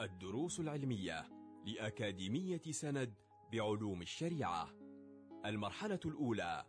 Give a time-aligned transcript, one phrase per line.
[0.00, 1.28] الدروس العلمية
[1.64, 3.14] لأكاديمية سند
[3.52, 4.70] بعلوم الشريعة.
[5.46, 6.66] المرحلة الأولى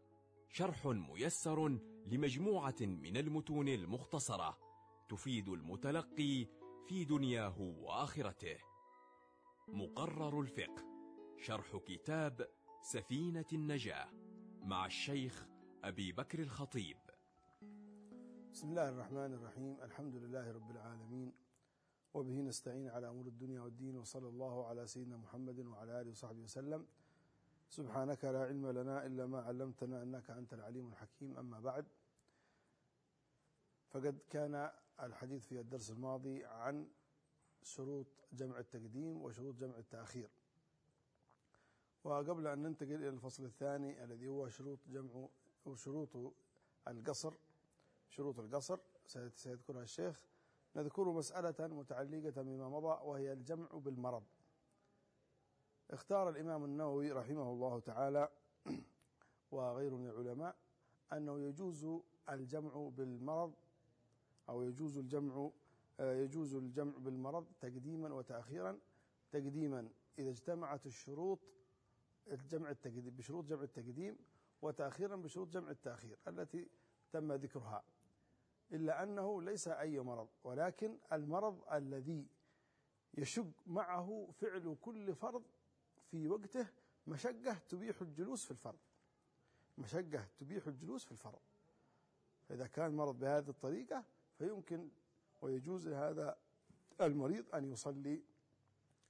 [0.50, 4.57] شرح ميسر لمجموعة من المتون المختصرة
[5.10, 6.47] تفيد المتلقي
[6.88, 8.57] في دنياه وآخرته.
[9.68, 10.86] مقرر الفقه
[11.38, 12.48] شرح كتاب
[12.82, 14.09] سفينة النجاة
[14.61, 15.48] مع الشيخ
[15.84, 16.98] أبي بكر الخطيب.
[18.54, 19.82] بسم الله الرحمن الرحيم.
[19.82, 21.49] الحمد لله رب العالمين.
[22.13, 26.87] وبه نستعين على أمور الدنيا والدين وصلى الله على سيدنا محمد وعلى آله وصحبه وسلم.
[27.69, 31.37] سبحانك لا علم لنا إلا ما علمتنا أنك أنت العليم الحكيم.
[31.37, 31.85] أما بعد
[33.89, 36.88] فقد كان الحديث في الدرس الماضي عن
[37.63, 40.30] شروط جمع التقديم وشروط جمع التأخير.
[42.03, 45.27] وقبل أن ننتقل إلى الفصل الثاني الذي هو شروط جمع
[45.66, 46.33] وشروط
[46.88, 47.33] القصر
[48.09, 48.80] شروط القصر
[49.35, 50.21] سيذكرها الشيخ.
[50.75, 54.23] نذكر مسألة متعلقة بما مضى وهي الجمع بالمرض.
[55.89, 58.30] اختار الإمام النووي رحمه الله تعالى
[59.52, 60.55] وغيره من العلماء
[61.13, 61.88] أنه يجوز
[62.29, 63.53] الجمع بالمرض
[64.49, 65.49] أو يجوز الجمع
[65.99, 68.79] يجوز الجمع بالمرض تقديما وتأخيرا.
[69.31, 71.39] تقديما إذا اجتمعت الشروط
[72.31, 74.17] الجمع التقديم بشروط جمع التقديم
[74.61, 76.67] وتأخيرا بشروط جمع التأخير التي
[77.11, 77.83] تم ذكرها.
[78.72, 82.28] إلا أنه ليس أي مرض ولكن المرض الذي
[83.14, 85.44] يشق معه فعل كل فرض
[86.12, 86.67] في وقته
[87.08, 88.80] مشقة تبيح الجلوس في الفرض.
[89.78, 91.40] مشقة تبيح الجلوس في الفرض.
[92.50, 94.03] فإذا كان مرض بهذه الطريقة
[94.38, 94.90] فيمكن
[95.42, 96.38] ويجوز لهذا
[97.02, 98.23] المريض أن يصلي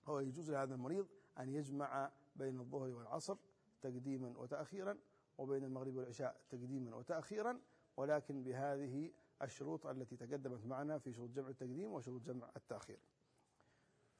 [0.07, 1.07] أو يجوز لهذا المريض
[1.39, 3.37] أن يجمع بين الظهر والعصر
[3.81, 4.97] تقديما وتأخيرا
[5.37, 7.59] وبين المغرب والعشاء تقديما وتأخيرا
[7.97, 12.99] ولكن بهذه الشروط التي تقدمت معنا في شروط جمع التقديم وشروط جمع التأخير.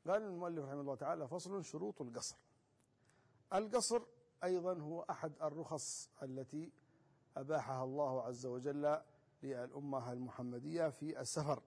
[0.08, 2.38] قال المؤلف رحمه الله تعالى فصل شروط القصر.
[3.54, 4.06] القصر
[4.44, 6.72] أيضا هو أحد الرخص التي
[7.38, 9.02] أباحها الله عز وجل
[9.44, 11.64] للأمة المحمدية في السفر.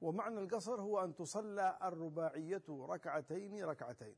[0.00, 4.16] ومعنى القصر هو أن تصلى الرباعية ركعتين ركعتين.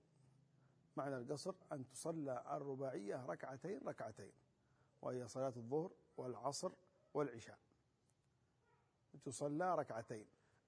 [0.97, 4.33] معنى القصر أن تصلى الرباعية ركعتين ركعتين.
[5.05, 6.73] وهي صلاة الظهر والعصر
[7.15, 7.59] والعشاء.
[9.25, 10.27] تصلى ركعتين.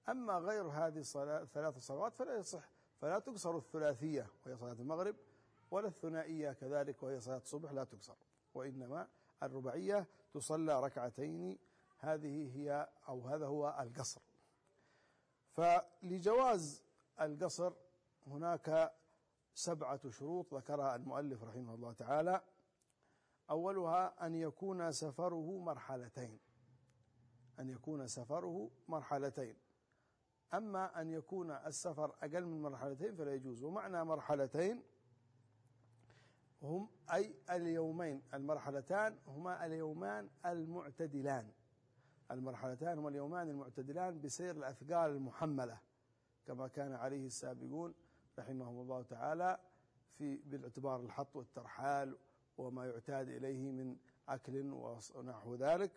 [0.09, 2.71] أما غير هذه الصلاة ثلاث صلوات فلا يصح.
[3.01, 5.17] فلا تقصر الثلاثية وهي صلاة المغرب
[5.71, 8.17] ولا الثنائية كذلك وهي صلاة الصبح لا تقصر.
[8.55, 9.09] وإنما
[9.43, 11.59] الرباعية تصلى ركعتين.
[11.99, 14.21] هذه هي أو هذا هو القصر.
[15.53, 16.83] فلجواز
[17.21, 17.73] القصر
[18.27, 18.93] هناك
[19.55, 22.43] سبعة شروط ذكرها المؤلف رحمه الله تعالى.
[23.51, 26.39] أولها أن يكون سفره مرحلتين.
[27.59, 29.57] أن يكون سفره مرحلتين.
[30.55, 33.63] أما أن يكون السفر أقل من مرحلتين فلا يجوز.
[33.63, 34.83] ومعنى مرحلتين
[36.63, 38.23] هم أي اليومين.
[38.35, 41.53] المرحلتان هما اليومان المعتدلان.
[42.31, 45.79] المرحلتان هما اليومان المعتدلان بسير الأثقال المحملة.
[46.47, 47.95] كما كان عليه السابقون
[48.39, 49.59] رحمهم الله تعالى
[50.19, 52.19] في بالاعتبار الحط والترحال
[52.59, 53.97] وما يعتاد إليه من
[54.29, 54.73] أكل
[55.15, 55.93] ونحو ذلك.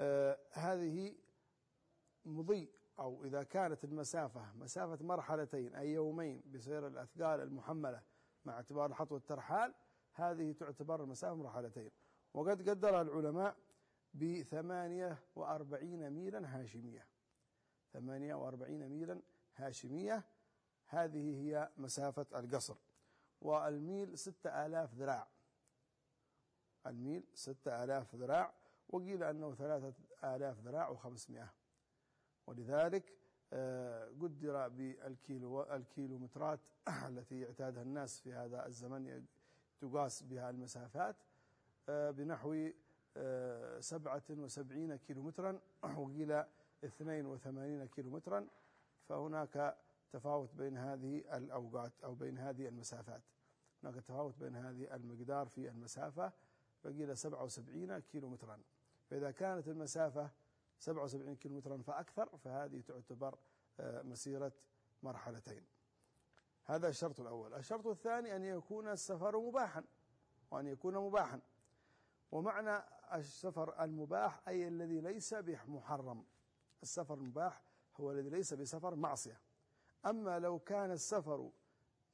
[0.00, 1.16] آه هذه
[2.24, 8.02] مضي أو إذا كانت المسافة مسافة مرحلتين أي يومين بسير الأثقال المحملة
[8.44, 9.74] مع اعتبار الحط والترحال
[10.14, 11.90] هذه تعتبر المسافة مرحلتين.
[12.34, 13.56] وقد قدرها العلماء
[14.14, 17.06] بثمانية وأربعين ميلا هاشمية.
[17.92, 19.22] ثمانية وأربعين ميلا
[19.56, 20.22] هاشمية
[20.86, 22.76] هذه هي مسافة القصر.
[23.40, 25.28] والميل ستة آلاف ذراع.
[26.86, 28.54] الميل ستة آلاف ذراع
[28.88, 31.52] وقيل أنه ثلاثة آلاف ذراع وخمسمائة.
[32.46, 33.12] ولذلك
[34.20, 36.60] قدر بالكيلو الكيلومترات
[37.08, 39.24] التي يعتادها الناس في هذا الزمن
[39.80, 41.16] تقاس بها المسافات
[41.88, 42.68] بنحو
[43.80, 45.60] سبعة وسبعين كيلومترا
[45.98, 46.44] وقيل
[46.84, 48.46] اثنين وثمانين كيلومترا.
[49.08, 49.76] فهناك
[50.12, 53.22] تفاوت بين هذه الأوقات أو بين هذه المسافات.
[53.82, 56.32] هناك تفاوت بين هذه المقدار في المسافة
[56.84, 58.60] فقيل 77 كيلو مترا
[59.10, 60.30] فإذا كانت المسافة
[60.78, 63.38] 77 كيلو مترا فأكثر فهذه تعتبر
[63.80, 64.52] مسيرة
[65.02, 65.66] مرحلتين.
[66.64, 67.54] هذا الشرط الأول.
[67.54, 69.84] الشرط الثاني أن يكون السفر مباحا
[70.50, 71.40] وأن يكون مباحا.
[72.32, 72.82] ومعنى
[73.14, 76.24] السفر المباح أي الذي ليس بمحرم.
[76.82, 77.62] السفر المباح
[77.96, 79.40] هو الذي ليس بسفر معصية.
[80.06, 81.50] أما لو كان السفر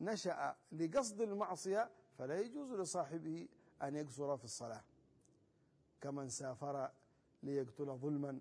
[0.01, 3.49] نشأ لقصد المعصية فلا يجوز لصاحبه
[3.83, 4.83] أن يقصر في الصلاة.
[6.01, 6.91] كمن سافر
[7.43, 8.41] ليقتل ظلما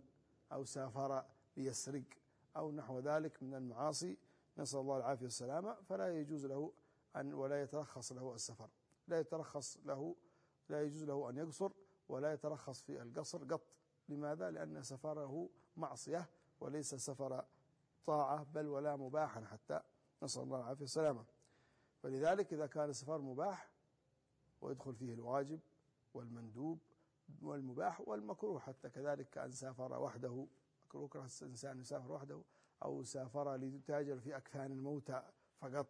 [0.51, 1.25] أو سافر
[1.57, 2.03] ليسرق
[2.57, 4.17] أو نحو ذلك من المعاصي
[4.57, 5.73] نسأل الله العافية والسلامة.
[5.73, 6.71] فلا يجوز له
[7.15, 8.69] أن ولا يترخص له السفر.
[9.07, 10.15] لا يترخص له
[10.69, 11.71] لا يجوز له أن يقصر
[12.09, 13.61] ولا يترخص في القصر قط.
[14.09, 17.45] لماذا؟ لأن سفره معصية وليس سفر
[18.05, 19.79] طاعة بل ولا مباحا حتى.
[20.23, 21.25] نسأل الله العافية والسلامة.
[22.03, 23.69] فلذلك إذا كان السفر مباح
[24.61, 25.59] ويدخل فيه الواجب
[26.13, 26.79] والمندوب
[27.41, 30.47] والمباح والمكروه حتى كذلك كأن سافر وحده
[30.85, 32.41] مكروه الإنسان يسافر وحده
[32.83, 35.23] أو سافر ليتاجر في أكفان الموتى
[35.59, 35.87] فقط.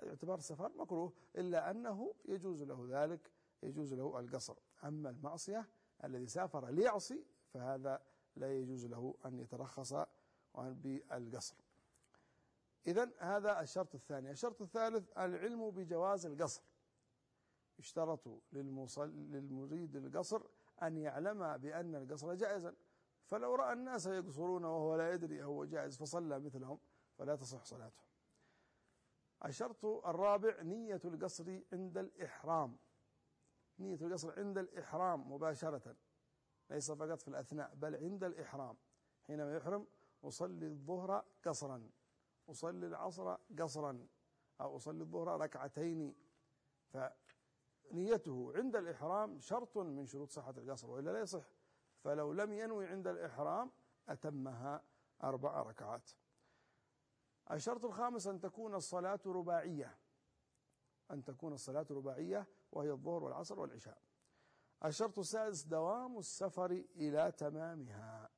[0.00, 3.30] هذا يعتبر سفر مكروه إلا أنه يجوز له ذلك
[3.62, 4.56] يجوز له القصر.
[4.84, 5.68] أما المعصية
[6.04, 8.02] الذي سافر ليعصي فهذا
[8.36, 9.94] لا يجوز له أن يترخص
[10.54, 11.56] بالقصر.
[12.86, 14.30] إذا هذا الشرط الثاني.
[14.30, 16.62] الشرط الثالث العلم بجواز القصر.
[17.78, 20.42] يشترط للمريد القصر
[20.82, 22.74] أن يعلم بأن القصر جائزا.
[23.26, 26.78] فلو رأى الناس يقصرون وهو لا يدري هو جائز فصلى مثلهم
[27.18, 28.02] فلا تصح صلاته
[29.44, 32.78] الشرط الرابع نية القصر عند الإحرام.
[33.78, 35.96] نية القصر عند الإحرام مباشرة
[36.70, 38.76] ليس فقط في الأثناء بل عند الإحرام.
[39.26, 39.86] حينما يحرم
[40.24, 41.90] أصلي الظهر قصرا.
[42.48, 44.06] أصلي العصر قصرا.
[44.60, 46.14] أو أصلي الظهر ركعتين.
[47.90, 51.44] فنيته عند الإحرام شرط من شروط صحة القصر وإلا لا يصح.
[52.04, 53.70] فلو لم ينوي عند الإحرام
[54.08, 54.82] أتمها
[55.24, 56.10] أربع ركعات.
[57.50, 59.98] الشرط الخامس أن تكون الصلاة رباعية.
[61.10, 63.98] أن تكون الصلاة رباعية وهي الظهر والعصر والعشاء.
[64.84, 68.30] الشرط السادس دوام السفر إلى تمامها.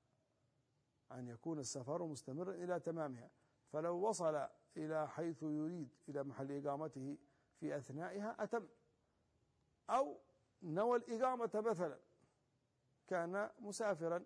[1.12, 3.30] أن يكون السفر مستمرا إلى تمامها.
[3.68, 7.18] فلو وصل إلى حيث يريد إلى محل إقامته
[7.60, 8.68] في أثنائها أتم.
[9.90, 10.18] أو
[10.62, 11.98] نوى الإقامة مثلا.
[13.08, 14.24] كان مسافرا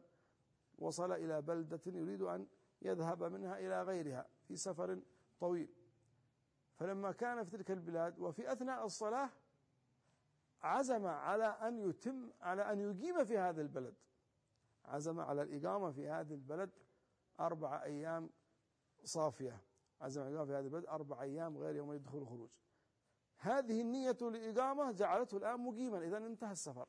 [0.79, 2.47] وصل إلى بلدة يريد أن
[2.83, 5.03] يذهب منها إلى غيرها في سفر
[5.41, 5.69] طويل.
[6.77, 9.31] فلما كان في تلك البلاد وفي أثناء الصلاة
[10.63, 13.95] عزم على أن يتم على أن يقيم في هذا البلد.
[14.85, 16.71] عزم على الإقامة في هذا البلد
[17.41, 18.31] أربع أيام
[19.05, 19.61] صافية.
[20.01, 22.51] عزم على الإقامة في هذا البلد أربع أيام غير يوم يدخل الخروج.
[23.43, 25.99] هذه النية للإقامة جعلته الآن مقيما.
[25.99, 26.89] إذا انتهى السفر.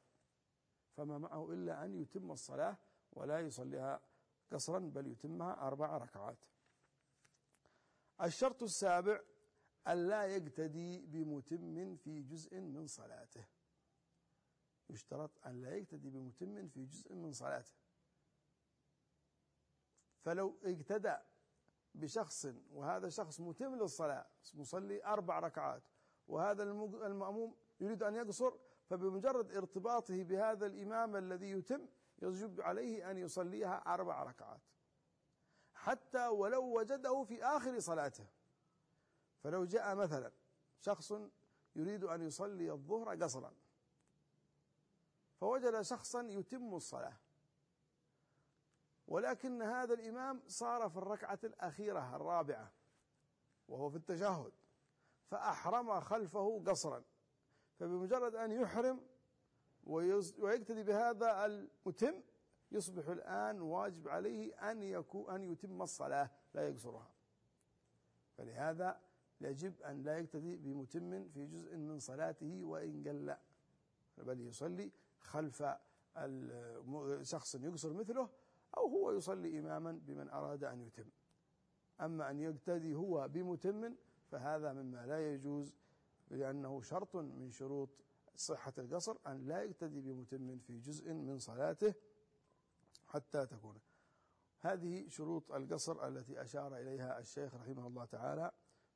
[0.98, 2.78] فما معه إلا أن يتم الصلاة
[3.12, 4.02] ولا يصليها
[4.52, 6.38] قصرا بل يتمها أربع ركعات.
[8.22, 9.22] الشرط السابع
[9.88, 13.46] ألا يقتدي بمتم في جزء من صلاته.
[14.90, 17.74] يشترط أن لا يقتدي بمتم في جزء من صلاته.
[20.22, 21.18] فلو اقتدى
[21.96, 25.84] بشخص وهذا شخص متم للصلاة مصلي أربع ركعات
[26.28, 26.64] وهذا
[27.08, 28.54] المأموم يريد أن يقصر
[28.90, 31.88] فبمجرد ارتباطه بهذا الإمام الذي يتم
[32.22, 34.62] يجب عليه أن يصليها أربع ركعات.
[35.74, 38.28] حتى ولو وجده في آخر صلاته.
[39.44, 40.32] فلو جاء مثلا
[40.80, 41.14] شخص
[41.76, 43.54] يريد أن يصلي الظهر قصرا.
[45.36, 47.18] فوجد شخصا يتم الصلاة.
[49.08, 52.72] ولكن هذا الإمام صار في الركعة الأخيرة الرابعة
[53.68, 54.54] وهو في التشهد.
[55.34, 57.04] فأحرم خلفه قصرا.
[57.80, 59.02] فبمجرد أن يحرم
[59.84, 62.14] ويقتدي بهذا المتم
[62.72, 67.12] يصبح الآن واجب عليه أن يكون أن يتم الصلاة لا يقصرها.
[68.38, 69.02] فلهذا
[69.42, 73.38] يجب أن لا يقتدي بمتم في جزء من صلاته وإن قل.
[74.18, 75.64] بل يصلي خلف
[77.22, 78.30] شخص يقصر مثله
[78.78, 81.10] أو هو يصلي إماما بمن أراد أن يتم.
[82.02, 83.96] أما أن يقتدي هو بمتم
[84.34, 85.74] فهذا مما لا يجوز
[86.30, 87.90] لأنه شرط من شروط
[88.36, 91.94] صحة القصر أن لا يقتدي بمتم في جزء من صلاته
[93.08, 93.78] حتى تكون.
[94.60, 98.52] هذه شروط القصر التي أشار إليها الشيخ رحمه الله تعالى.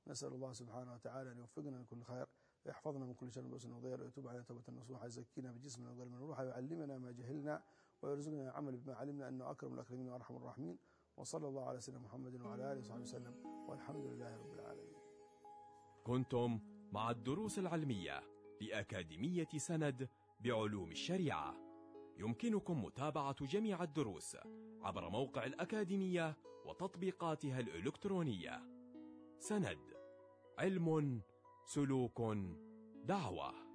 [0.08, 2.28] نسأل الله سبحانه وتعالى أن يوفقنا لكل خير
[2.66, 6.98] ويحفظنا من كل شر وسن وضير ويتوب علينا توبة نصوحة يزكينا بجسمنا من روحه ويعلمنا
[6.98, 7.64] ما جهلنا
[8.02, 10.78] ويرزقنا العمل بما علمنا أنه أكرم الأكرمين وأرحم الراحمين.
[11.18, 13.34] وصلى الله على سيدنا محمد وعلى آله وصحبه وسلم.
[13.70, 14.87] والحمد لله رب العالمين.
[16.08, 16.60] كنتم
[16.92, 18.24] مع الدروس العلمية
[18.62, 20.10] لأكاديمية سند
[20.40, 21.56] بعلوم الشريعة.
[22.18, 24.38] يمكنكم متابعة جميع الدروس
[24.82, 28.62] عبر موقع الأكاديمية وتطبيقاتها الإلكترونية.
[29.40, 29.80] سند
[30.60, 31.22] علم
[31.66, 32.22] سلوك
[33.04, 33.67] دعوة.